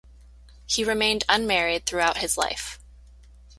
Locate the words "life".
2.35-2.79